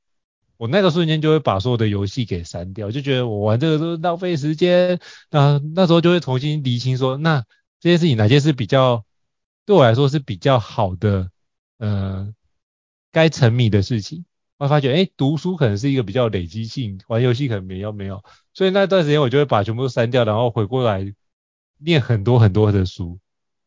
[0.57, 4.99] 我那个瞬间就会把所有的游戏给删掉，就觉得我玩这个都是浪费时间。
[5.31, 7.45] 那那时候就会重新厘清说，那
[7.79, 9.03] 这件事情哪些是比较
[9.65, 11.31] 对我来说是比较好的。
[11.79, 12.33] 呃，
[13.13, 14.25] 该沉迷的事情，
[14.57, 18.21] 我发觉，诶，读书可能是一个比较累积性，玩游戏可能没有没有，
[18.53, 21.13] 所以那段时间我就会把全部都删掉，然后回过来
[21.77, 23.17] 念很多很多的书。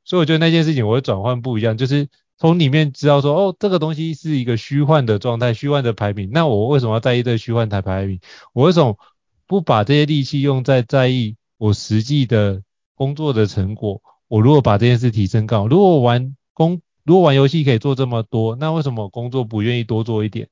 [0.04, 6.28] 所以我觉得那件事情我会转换不一样，就是从里面知道说，哦，这个东西是一个虚幻的状态，虚幻的排名。
[6.32, 8.20] 那我为什么要在意这个虚幻台排名？
[8.52, 8.98] 我为什么
[9.46, 12.62] 不把这些力气用在在意我实际的
[12.94, 14.02] 工作的成果？
[14.28, 16.82] 我如果把这件事提升高，如果玩工。
[17.04, 20.48] 如果玩游戏可以做这么多，那为什么工作不愿意多做一点？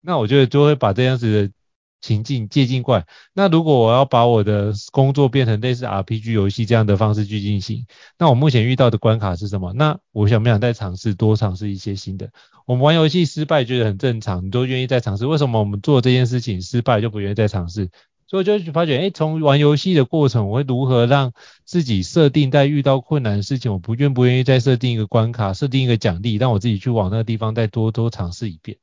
[0.00, 1.52] 那我觉得就会把这样子的
[2.00, 3.06] 情境借进过来。
[3.32, 7.86] 那如果我要把我的工作变成类似 RPG 游戏这样的方式去进行，
[8.18, 9.72] 那我目前遇到的关卡是什么？
[9.72, 12.30] 那我想不想再尝试多尝试一些新的？
[12.66, 17.88] 我们玩游戏失败觉得很正常，你都愿意再尝试，为什么我们做这件事情失败就不愿意再尝试？
[18.26, 21.32] 所以我就发觉，哎，从玩游戏的过程，我会如何让
[21.64, 28.78] 自己设定在遇到困难的事情，我不愿不愿意再设定一个关卡，设定一个奖励，让我自己去往那个地方再多多尝试一遍。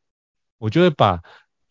[0.60, 1.22] 我就会把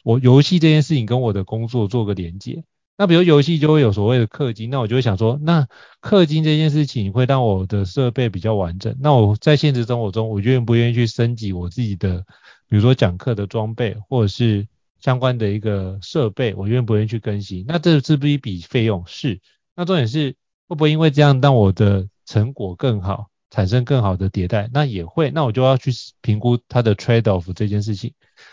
[0.03, 2.65] 我游戏这件事情跟我的工作做个连接。
[2.99, 5.69] 那比如游戏就会有所谓的氪金，那我就会想说，那
[6.03, 8.97] 氪金这件事情会让我的设备比较完整。
[9.01, 12.25] 那我在现实生活中，我愿不愿意去升级我自己的，
[12.69, 14.67] 比如说讲课的装备，或者是。
[15.01, 17.65] 相关的一个设备，我愿不愿意去更新？
[17.67, 19.05] 那这是不是一笔费用？
[19.07, 19.41] 是。
[19.75, 20.37] 那重点是
[20.69, 24.69] 会不会因为这样让我的成果更好，产生更好的迭代？
[24.73, 25.31] 那也会。
[25.31, 28.13] 那我就要去评估它的 trade off 这件事情。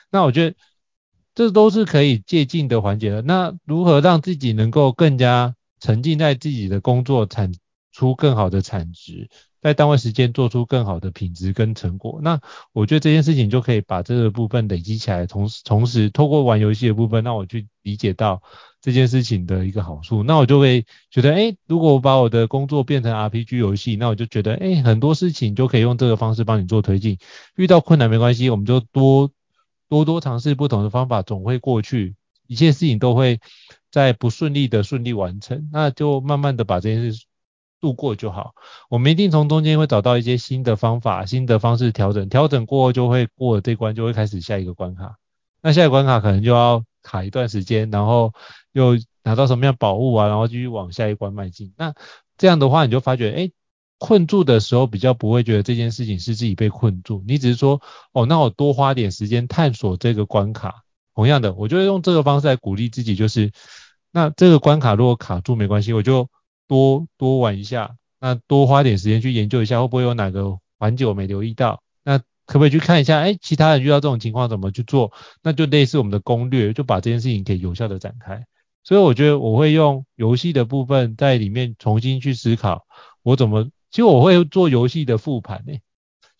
[0.10, 0.55] 那我觉得
[1.36, 3.21] 这都是可以借鉴的环节了。
[3.21, 7.51] 那如何让自己能够更加沉浸在自己的工作，产
[7.91, 9.29] 出更好的产值？
[9.61, 12.39] 在单位时间做出更好的品质跟成果，那
[12.73, 18.41] 我觉得这件事情就可以把这个部分累积起来，同时同时透过玩游戏的部分，让我去理解到
[18.81, 27.17] 这件事情的一个好处，那我就会觉得，哎，如果我把我的工作变成 RPG 游戏，那我就觉得，哎，很多事情就可以用这个方式帮你做推进。
[27.55, 29.31] 遇到困难没关系，我们就多
[29.89, 32.15] 多多尝试不同的方法，总会过去，
[32.47, 33.39] 一切事情都会
[33.91, 37.26] 在不顺利的顺利完成，那就慢慢的把这件事。
[37.79, 38.53] 度过就好，
[38.89, 45.17] 我们一定从中间会找到一些新的方法、新的方式调整，调整过后就会过了这关，就会开始下一个关卡。
[45.61, 48.33] 那下一个关卡可能就要卡一段时间，然后
[48.71, 51.71] 又拿到什么样宝物啊，然后继续往下一关迈进。
[51.77, 51.93] 那
[52.37, 53.51] 这样的话，你就发觉，哎，
[53.99, 60.83] 困住的时候比较不会觉得这件事情是自己被困住，你只是说，哦，那我多花点时间探索这个关卡。
[61.13, 63.51] 同样的，我就会用这个方式来鼓励自己，就是，
[64.11, 66.27] 那这个关卡如果卡住没关系，我就。
[66.67, 71.82] 多多玩一下，那多花点时间去研究一下，会不会有哪个环节我没留意到？
[72.03, 73.19] 那可不可以去看一下？
[73.19, 75.12] 哎，其他人遇到这种情况怎么去做？
[75.43, 78.45] 那就类似我们的攻略，就把这件事情可以有效的展开。
[78.84, 82.86] 所以我觉得我会用游戏的部分在里面重新去思考，
[83.21, 85.82] 我怎么，其实我会做游戏的复盘诶，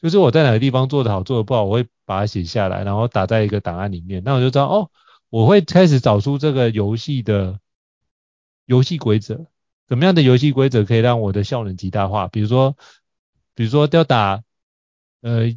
[0.02, 4.90] 就是我在哪个地方做得好，做得不好，我会把它写下来，然后打在一个档案里面，那我就知道哦，
[5.30, 7.60] 我会开始找出这个游戏的
[8.66, 9.46] 游戏规则。
[9.88, 12.28] 怎么样的游戏规则可以让我的效能极大化？
[12.28, 12.76] 比如说，
[13.56, 14.44] 比如说要打
[15.22, 15.56] 呃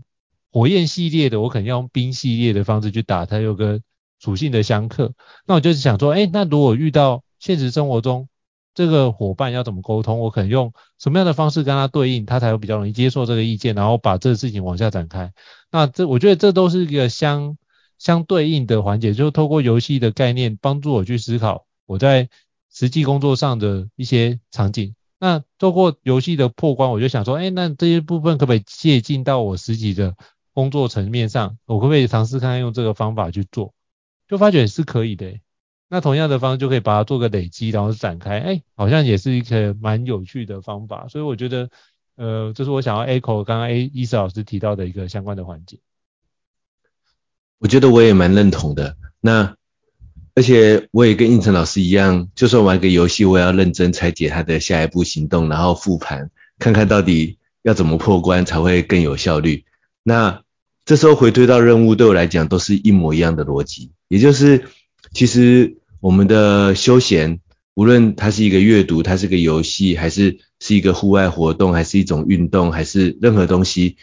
[0.53, 3.81] 火焰系列的，我可能要用冰系列的方式去打，它有个
[4.21, 5.13] 属性的相克。
[5.47, 8.29] 那我就是想说，哎，那如果遇到现实生活中
[8.75, 15.33] 这个伙伴要怎么沟通，我可能用什么样的方式跟他对应，他才会比较容易接受这个意见，然后把这个事情往下展开。
[15.71, 17.59] 那这我觉得这都是一个相
[17.99, 22.29] 相对应的环节，就是透过游戏的概念帮助我去思考我在
[22.73, 24.95] 实际工作上的一些场景。
[25.19, 30.17] 那透过游戏的破关，我就想说，哎，那这些部分可不可以借镜到我实际的
[30.55, 31.59] 工作层面上？
[31.67, 33.75] 我可不可以尝试看看用这个方法去做？
[34.29, 35.39] 就发觉是可以的。
[35.89, 41.09] 那同样的方式就可以把它做个累积，然后展开，哎，好像也是一个蛮有趣的方法。
[41.09, 41.69] 所以我觉得，
[42.15, 45.81] 呃，这是我想要 echo 刚刚 A 伊斯老师提到的一个相关的环节。
[47.59, 48.97] 我觉得我也蛮认同的。
[49.21, 49.57] 那
[50.35, 59.65] 而且我也跟应成老师一样，就算玩个游戏，我也要认真拆解他的下一步行动，然后复盘，看看到底要怎么破关才会更有效率。
[60.03, 60.43] 那
[60.85, 64.65] 这时候回推到任务，对我来讲都是一模一样的逻辑，也就是
[65.13, 67.41] 其实我们的休闲，
[67.75, 73.97] 无论它是一个阅读，它是个游戏，还是是一个户外活动，还是一种运动，还是任何东西。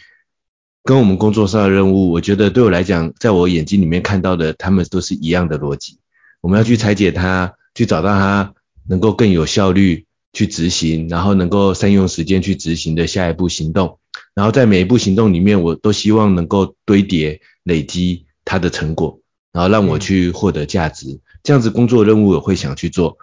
[0.84, 5.98] 跟我们工作上的任务，我觉得对我来讲，在我眼睛里面看到的，他们都是一样的逻辑。
[6.40, 8.54] 我们要去拆解它，去找到它
[8.88, 13.98] 能够更有效率去执行，然后能够善用时间去执行的下一步行动。
[14.34, 19.20] 然后在每一步行动里面，我都希望能够堆叠累积它的成果，
[19.52, 21.20] 然后让我去获得价值。
[21.42, 23.18] 这样子工作任务我会想去做，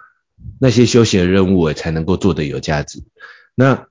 [0.58, 3.02] 那些休闲的任务我才能够做得有价值。
[3.54, 3.86] 那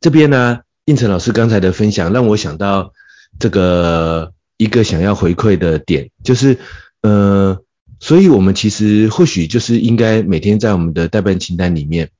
[0.00, 0.60] 这边呢？
[0.84, 2.92] 应成老师刚才的分享让我想到
[3.40, 6.60] 这个一个想要回馈的点，就是
[7.00, 7.58] 呃，
[7.98, 12.10] 所以我们其实或许就是应该每天在我们的待办清单里面，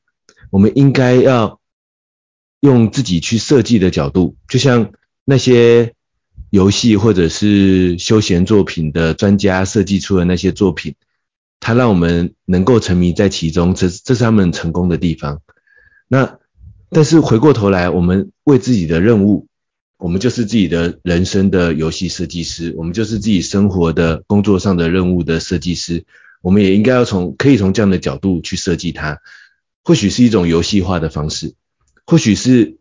[0.51, 1.61] 我们应该要
[2.61, 4.93] 用自己去设计的角度，就像
[5.25, 5.93] 那些
[6.51, 10.95] 游戏或者是休闲作品的专家设计出的那些作品，
[11.61, 15.43] 它让我们能够沉迷在其中，这这是他们成功的地方。
[16.09, 16.39] 那
[16.89, 19.49] 但是回过头来，我们为自己的任务，
[19.99, 26.05] 我们就是自己的人生的游戏设计师，我们就是自己生活的工作上的任务的设计师。
[26.43, 29.19] 我们也应该要从可以从这样的角度去设计它，
[29.83, 31.55] 或许是一种游戏化的方式，
[32.05, 32.77] 或许是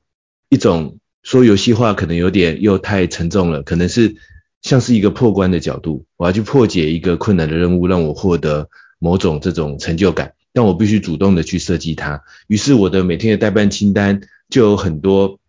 [0.49, 4.17] 一种说游戏化可能有点又太沉重了，可能是
[4.61, 10.33] 像是一个破关的角度，我要去破解一个困难的任务，让我获得某种这种成就感。
[10.53, 15.39] 但我必须主动的去设计它，于是我的每天的待办清单就有很多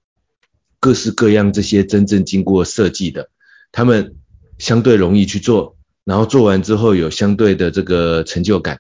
[0.87, 3.29] 各式各样这些真正经过设计的，
[3.72, 4.14] 他们
[4.57, 8.79] 相对容易去做，然后做完之后有相对的这个成就感，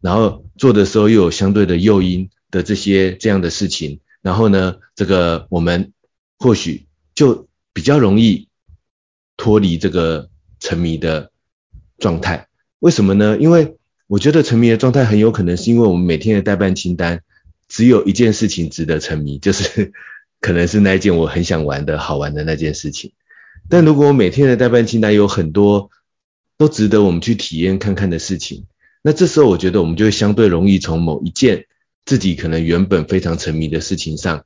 [0.00, 5.92] 然后做的时候又有相对的诱因的这些这样的事情，然后呢，这个我们
[6.40, 8.48] 或许就比较容易
[9.36, 11.30] 脱离这个沉迷的
[11.98, 12.48] 状态。
[12.80, 13.38] 为什么呢？
[13.38, 13.76] 因为
[14.08, 17.22] 我觉得沉迷的状态很有可能是因为我们每天的代办清单
[17.68, 19.92] 只有一件事情值得沉迷，就是
[20.44, 23.12] 可能是那一件我很想玩的好玩的那件事情。
[23.70, 25.88] 但如果我每天的待办清单有很多
[26.58, 28.66] 都值得我们去体验看看的事情，
[29.00, 31.64] 那这时候我觉得我们就会相对容易从某一件
[32.04, 34.44] 自己可能原本非常沉迷的事情上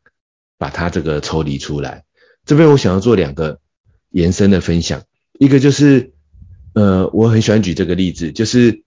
[0.57, 2.05] 把它这个抽离出来。
[2.47, 3.59] 这边我想要做两个
[4.11, 5.03] 延伸的分享，
[5.41, 6.13] 一个就是
[6.75, 8.85] 呃，我很喜欢举这个例子，就是。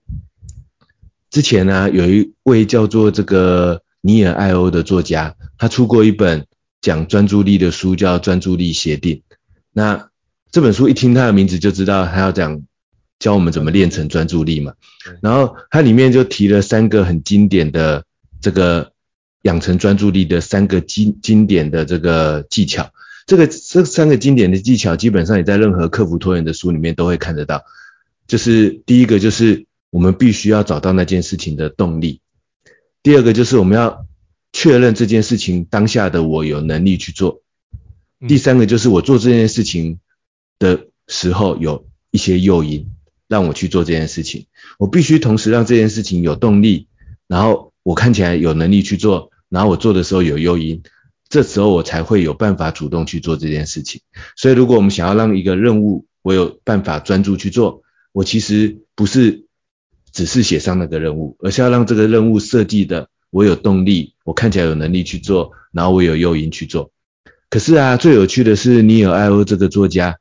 [1.30, 6.46] 之前呢、有一位叫做这个尼尔艾欧的作家，他出过一本
[6.82, 9.16] 讲专注力的书，叫《专注力协定》。
[9.72, 10.10] 那
[10.50, 12.60] 这本书一听他的名字就知道他要讲
[13.18, 14.74] 教我们怎么练成专注力嘛。
[15.22, 18.04] 然后它里面就提了三个很经典的
[18.42, 18.92] 这个
[19.40, 22.92] 养成专注力的三个经经典的这个技巧。
[23.26, 27.62] 这个这三个经典的技巧，基本上你在任何克服拖延的书里面都会看得到。
[28.26, 29.64] 就是第一个就是。
[29.92, 32.22] 我们必须要找到那件事情的动力。
[33.02, 34.06] 第二个就是我们要
[34.52, 37.42] 确认这件事情当下的我有能力去做。
[38.28, 39.98] 第三个就是我做这件事情
[40.58, 42.88] 的时候有一些诱因
[43.26, 44.46] 让我去做这件事情。
[44.78, 46.86] 我必须同时让这件事情有动力，
[47.26, 50.82] 然后我看起来有能力去做，然后我做的时候有诱因，
[51.28, 54.02] 这时候我才会有办法主动去做这件事情。
[54.36, 59.46] 所以如果我们想要让一个任务我有办法专注去做，我其实不是。
[60.12, 66.92] 只是写上那个任务，而是要让这个任务设计的我有动力，我看起来有能力去做，然后我有诱因去做。
[67.48, 70.18] 可是啊，最有趣的是尼尔艾欧这个作家，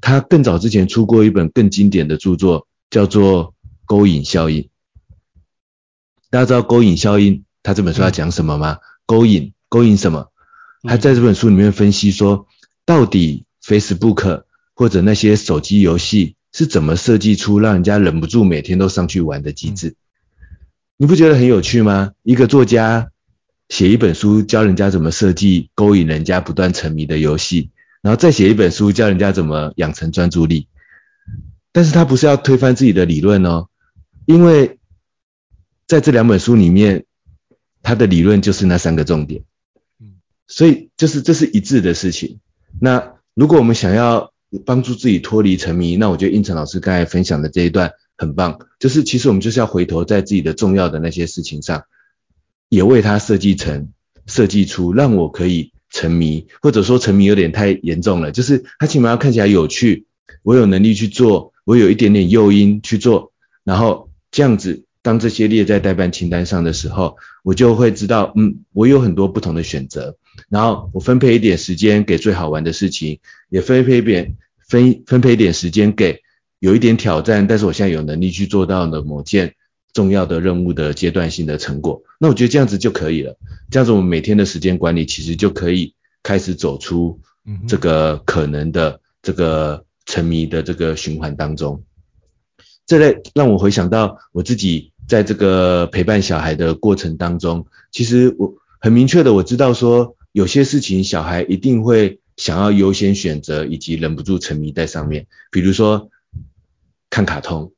[0.00, 3.48] 他更早之前出过一本更经典的著作，叫做
[3.84, 4.62] 《勾引效应》。
[6.30, 8.78] 大家知道勾引效应，他这本书要讲什么吗？
[9.06, 10.30] 勾引，勾引什么？
[10.84, 12.46] 他在这本书里面分析说，
[12.86, 16.36] 到底 Facebook 或者那些手机游戏。
[16.52, 19.94] 是怎么设计出让人家忍不住每天都上去玩的机制？
[21.00, 22.12] 你不觉得很有趣吗？
[22.24, 23.10] 一个作家
[23.70, 27.70] 写一本书教人家怎么设计勾引人家不断沉迷的游戏，
[28.02, 30.68] 然后再写一本书教人家怎么养成专注力。
[31.72, 33.68] 但是他不是要推翻自己的理论哦，
[34.26, 34.78] 因为
[35.86, 37.06] 在这两本书里面，
[37.82, 39.42] 他的理论就是那三个重点，
[40.48, 42.40] 所以就是这是一致的事情。
[42.78, 44.34] 那如果我们想要
[44.66, 47.90] 帮助自己脱离沉迷，那我觉得应成老师刚才分享的这一段
[48.20, 51.84] 很棒，就是其实我们就是要回头在自己的重要的那些事情上，
[52.68, 53.94] 也为它设计成
[54.26, 60.04] 设计出让我可以沉迷，或者说沉迷有点太严重了，就是它起码要看起来有趣，
[60.42, 63.32] 我有能力去做，我有一点点诱因去做，
[63.64, 70.18] 然后这样子，当这些列在待办清单上的时候，我就会知道，嗯，我有很多不同的选择。
[70.50, 73.18] 然后我分配一点时间给最好玩的事情，
[73.48, 74.36] 也分配一点
[74.68, 76.22] 分分配一点时间给
[76.60, 79.56] 有一点挑战，但是我现在有能力去做到的某件
[79.92, 82.02] 重要的任务的阶段性的成果。
[82.20, 83.36] 那我觉得这样子就可以了。
[83.70, 87.18] 这样子我们每天的时间管理其实就可以开始走出
[87.66, 91.82] 这个可能的这个沉迷的这个循环当中。
[92.86, 100.14] 这类让我回想到我自己在这个陪伴小孩的过程当中，其实我很明确的我知道说。
[100.32, 106.08] 有些事情小孩一定会想要优先选择，以及忍不住沉迷在上面，比如说
[107.10, 107.72] 看卡通，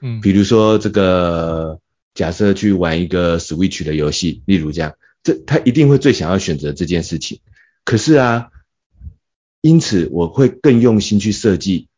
[0.00, 1.80] 嗯，比如说这个
[2.14, 7.40] 假设去玩一个 Switch 的游戏，例如这样，这他一定会最想要选择这件事情。
[7.84, 8.48] 可是啊，
[9.60, 11.88] 因此我会更用心去设计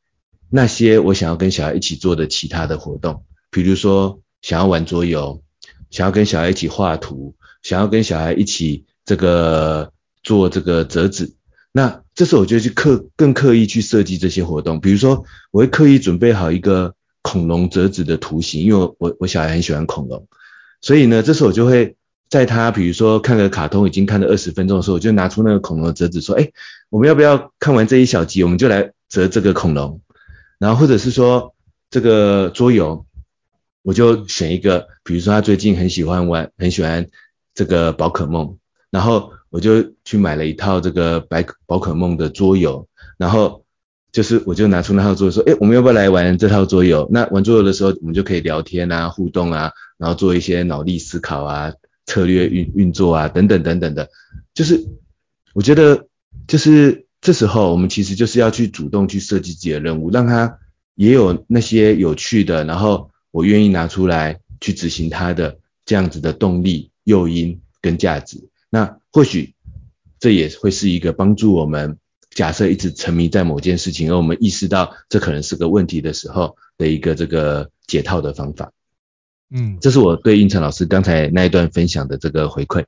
[0.50, 5.42] 那些我想要跟小孩一起做的其他的活动，比如说想要玩桌游，
[5.90, 9.92] 想要跟小孩一起画图，想要跟小孩一起这个。
[10.24, 11.36] 做这个折纸，
[11.70, 20.26] 那这时候我就去刻更刻意去设计这些活动，比如说我会刻意准备好一个恐龙折纸的图形，因为我我小孩很喜欢恐龙，
[20.80, 21.94] 所以呢，这时候我就会
[22.30, 26.50] 在他比如说看个卡通已经看了二十分钟的时候，我就拿出那个恐龙的折纸说，哎，
[26.88, 30.00] 我们要不要看完这一小集，我们就来折这个恐龙，
[30.58, 31.54] 然后或者是说
[31.90, 33.04] 这个桌游，
[33.82, 37.06] 我就选一个，比如说他最近很喜欢玩，很喜欢
[37.54, 38.58] 这个宝可梦，
[38.90, 39.32] 然后。
[39.50, 42.86] 我就去买了一套这个百宝可梦的桌游，
[43.16, 43.64] 然后
[44.12, 47.08] 就是我就拿出那套桌游说，哎，我们要不要来玩这套桌游？
[47.10, 51.72] 那玩桌游的时候，我们就可以聊天啊、互动啊，然后做一些脑力思考啊、
[52.06, 54.08] 策略运运作啊等等等等的。
[54.54, 54.86] 就是
[55.54, 56.06] 我觉得，
[56.46, 60.58] 就是这时候我们其实就是要去主动去设计自己的任务，让他
[60.94, 68.48] 也有那些有趣的，然后我愿意拿出来去执行他的这样子的动力、诱因跟价值。
[68.70, 69.54] 那或许
[70.20, 71.98] 这也会是一个帮助我们
[72.30, 78.72] 假设一直沉迷在某件事情，而我们意识到这可能是个问题的时候的一个这个解套的方法。
[79.50, 82.84] 嗯，这是我对应成老师刚才那一段分享的这个回馈。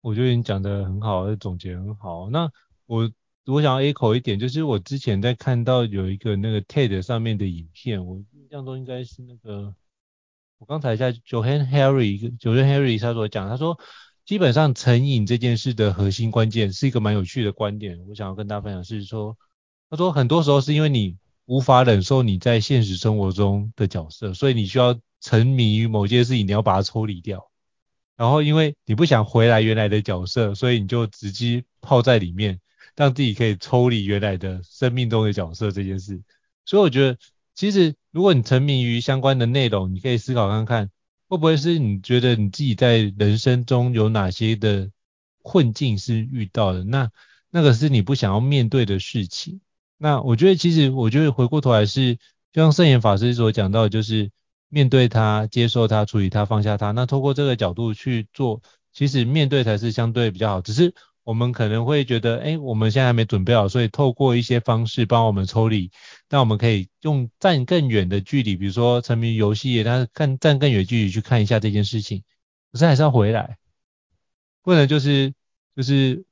[0.00, 2.30] 我觉得你讲的很好，总结很好。
[2.30, 2.50] 那
[2.86, 3.10] 我
[3.44, 9.74] 我想要 echo 一点，就是我之前在看到有一个那个 TED 上面的影片，我印象中应该是那个
[10.58, 13.78] 我刚才在 Johann Harry，Johann Harry 他所讲，他说。
[14.26, 19.38] 基本上成瘾这件事的核心关键是一个蛮有趣的观点，我想要跟大家分享是说，
[19.88, 27.48] 他说很多时候是因为你无法忍受你在现实生活中的角色，所以你需要沉迷于某件事情，你要把它抽离掉。
[28.16, 32.58] 然后因为你不想回来原来的角色，所以你就直接泡在里面，
[32.96, 36.20] 让自己可以抽离原来的生命中的角色这件事。
[36.64, 37.18] 所以我觉得，
[37.54, 40.90] 其实如果你沉迷于相关的内容，你可以思考看看。
[41.28, 44.90] 会不会是你觉得你自己在人生中有哪些的
[45.42, 46.84] 困境是遇到的？
[46.84, 47.10] 那
[47.50, 49.60] 那个是你不想要面对的事情。
[49.98, 52.16] 那我觉得其实我觉得回过头来是，
[52.52, 54.30] 就像圣严法师所讲到，就是
[54.68, 56.90] 面对它、接受它、处理它、放下它。
[56.90, 58.62] 那透过这个角度去做，
[58.92, 60.60] 其实面对才是相对比较好。
[60.60, 60.94] 只是。
[61.26, 65.90] 我们可能会觉得，哎，我们现在还没准备好，所以透过一些方式帮我们抽离，
[66.30, 72.22] 那我们可以用站更远的距离，比如说沉迷游戏，但是看站更远距离去看一下这件事情，
[72.70, 73.58] 可是还是要回来，
[74.62, 75.34] 不能就是
[75.74, 76.24] 就是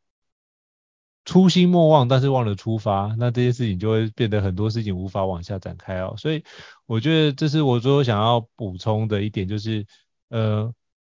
[1.25, 6.15] 初心莫忘，但是忘了出发，那这些事情就会变得很多事情无法往下展开哦。
[6.17, 6.45] 所以
[6.87, 9.85] 我觉得这是我最后想要补充的一点，就是
[10.29, 10.73] 呃，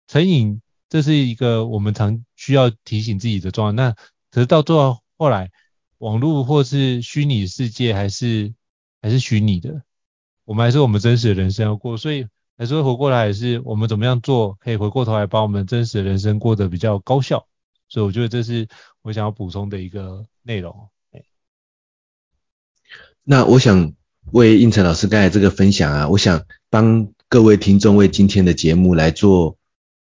[0.08, 0.60] 成瘾。
[0.90, 3.84] 这是一个我们常需要提醒自己的状态。
[3.84, 3.96] 那
[4.32, 5.52] 可是到最后后来，
[5.98, 8.54] 网络或是虚拟世界还是
[9.02, 9.84] 还是虚拟的，
[10.46, 12.28] 我们还是我们真实的人生要过，所以
[12.58, 17.48] 还是会回过来，还是我们怎么样做可以回过头来把我们真实的人生过得比较高效。
[17.90, 18.68] 所以我觉得这是
[19.02, 20.90] 我想要补充的一个内容。
[23.24, 23.94] 那我想
[24.32, 29.58] 为应成老师刚才这个分享啊，我想帮各位听众为今天的节目来做。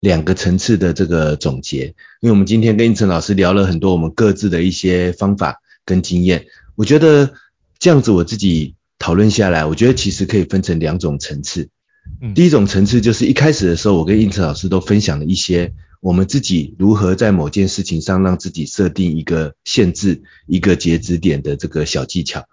[0.05, 1.87] 两个层次的这个总结，
[2.21, 6.45] 因为我们今天跟胤丞老师聊了很多我们各自的一些方法跟经验，
[6.77, 7.33] 我觉得
[7.79, 11.71] 这样子我自己讨论下来，我觉得其实可以分成两种层次。
[12.35, 22.45] 第一种层次就是一开始的时候，我跟应成老师都分享了一些我们自己如何在某件事情上让自己设定一个限制、一个截止点的这个小技巧。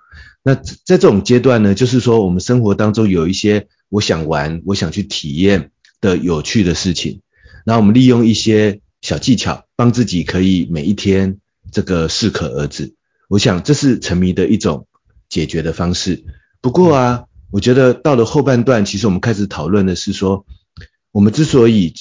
[0.42, 7.20] 那在这种阶段呢，就是说我们生活当中有一些我想玩、我想去体验的有趣的事情，
[7.66, 11.38] 然后我们利用一些小技巧，帮自己可以每一天
[11.72, 12.96] 这个适可而止。
[13.28, 14.88] 我想这是沉迷的一种
[15.30, 16.24] 解决的方式。
[16.62, 17.26] 不过啊。
[17.54, 20.46] 我觉得到了后半段，其实我们开始讨论的是说，
[21.12, 21.94] 我们之所以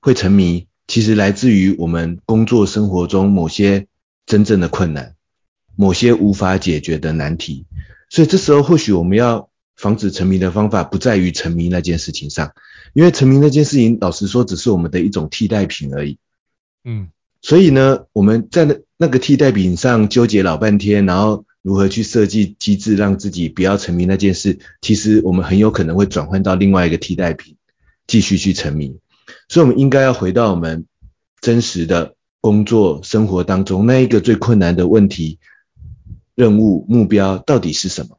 [0.00, 3.86] 会沉迷，其实来自于我们工作生活中某些
[4.26, 5.14] 真正的困难，
[5.76, 7.66] 某些无法解决的难题。
[8.10, 12.50] 所以这时候或许我们要防止沉迷的方法，不在于沉迷那件事情上，
[12.96, 16.16] 因为沉迷那件事情，老实说，只是我们的一种替代品而已。
[16.82, 17.10] 嗯，
[17.42, 21.44] 所以呢，我们在那那个替代品上纠结老半天，然后。
[21.66, 24.60] 如何去设计机制，让自己不要沉迷那件事？
[24.82, 27.56] 其实我们很有可能会转换到另外一个替代品，
[28.06, 29.00] 继续去沉迷。
[29.48, 30.86] 所以，我们应该要回到我们
[31.40, 35.40] 真实的工作生活当中，那一个最困难的问题、
[36.36, 38.16] 任务、目标到底是什么？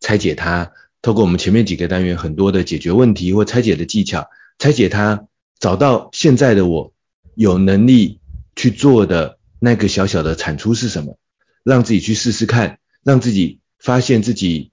[0.00, 0.72] 拆解它，
[1.06, 4.28] 透过我们前面几个单元很多的解决问题或拆解的技巧，
[4.58, 5.28] 拆解它，
[5.60, 6.92] 找到现在的我
[7.36, 8.18] 有能力
[8.56, 11.16] 去做的那个小小的产出是什么？
[11.62, 14.72] 让自己去试试看，让自己发现自己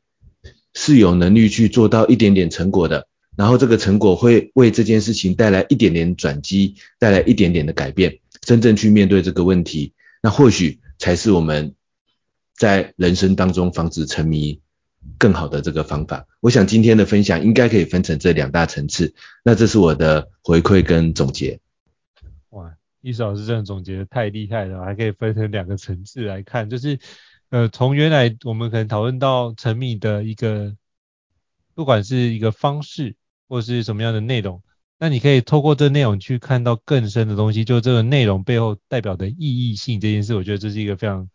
[0.74, 3.08] 是有能力去做到一点点成果的，
[3.38, 11.76] 然后这个成果会为这件事情带来一点点转机，带来一点点的改变，真正去面对这个问题，那或许才是我们
[12.58, 14.60] 在人生当中防止沉迷
[15.18, 16.26] 更好的这个方法。
[16.40, 21.60] 我想今天的分享应该可以分成这两大层次，那这是我的回馈跟总结。
[22.50, 22.74] 哇。
[23.06, 26.98] 伊斯老师这样总结的太厉害了，还可以分成两个层次来看，就是
[27.50, 30.74] 呃从原来我们可能讨论到沉迷的一个，
[31.76, 33.18] 不管是一个方式
[33.50, 34.64] 或是什么样的内容，
[34.98, 41.30] 那你可以透过这内容去看到更深的东西，就这个内容背后代表的意义性这件事，我觉得这是一个非常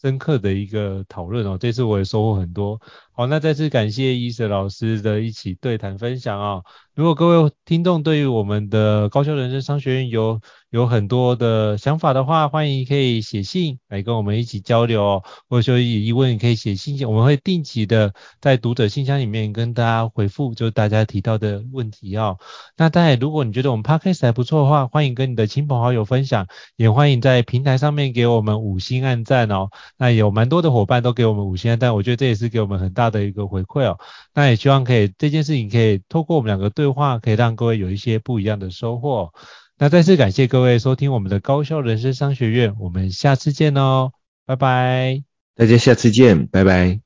[0.00, 1.58] 深刻的一个讨论哦。
[1.58, 2.80] 这次我也收获很多。
[3.18, 6.64] 好，那再次感谢伊瑟老师的一起对谈分享啊、哦。
[6.94, 10.40] 如果各位听众对于我们的高效人生商学院有
[10.70, 22.38] 有很多的想法的话，欢迎可以写信来跟我们一起交流哦，或者说有疑问可以写信，我们会定期的在读者信箱里面跟大家回复，就大家提到的问题哦。
[22.76, 26.46] 那当然，如果你觉得我们 Podcast 还不错的话，欢迎跟你的亲朋好友分享，
[26.76, 29.70] 也欢迎在平台上面给我们五星按赞哦。
[29.96, 33.98] 那有蛮多的伙伴都给我们五星按赞，我觉得这也是给我们很大的一个回馈哦。
[34.34, 39.32] 那也希望可以这件事情可以透过我们两个对话，可以让各位有一些不一样的收获。
[39.78, 44.10] 那再次感谢各位收听我们的高校人生商学院，我们下次见哦，
[44.44, 45.22] 拜拜。
[45.54, 47.00] 大家下次见，拜拜。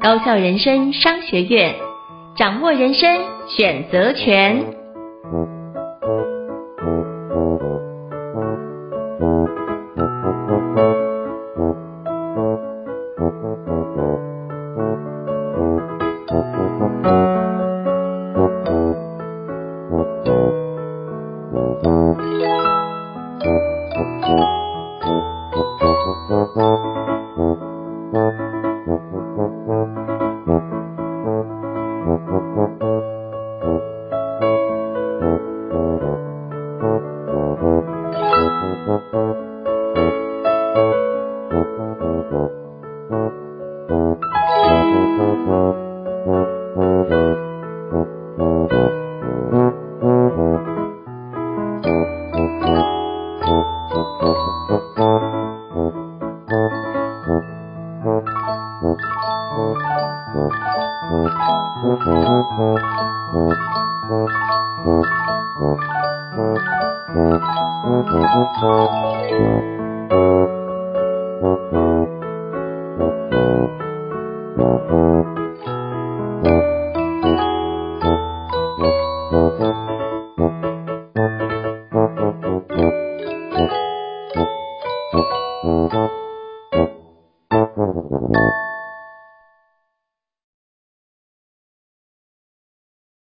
[0.00, 1.74] 高校人生商学院，
[2.36, 3.08] 掌握人生
[3.56, 5.63] 选择权。